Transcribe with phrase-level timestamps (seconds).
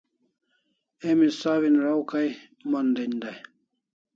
[1.09, 2.27] Emi sawin raw kai
[2.71, 3.37] mon den dai